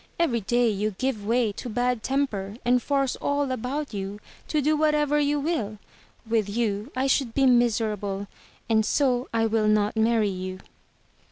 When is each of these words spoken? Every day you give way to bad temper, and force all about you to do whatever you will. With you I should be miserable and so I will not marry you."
Every 0.17 0.41
day 0.41 0.67
you 0.67 0.95
give 0.97 1.23
way 1.27 1.51
to 1.51 1.69
bad 1.69 2.01
temper, 2.01 2.55
and 2.65 2.81
force 2.81 3.15
all 3.17 3.51
about 3.51 3.93
you 3.93 4.19
to 4.47 4.59
do 4.59 4.75
whatever 4.75 5.19
you 5.19 5.39
will. 5.39 5.77
With 6.27 6.49
you 6.49 6.91
I 6.95 7.05
should 7.05 7.35
be 7.35 7.45
miserable 7.45 8.25
and 8.67 8.83
so 8.83 9.29
I 9.31 9.45
will 9.45 9.67
not 9.67 9.95
marry 9.95 10.27
you." 10.29 10.57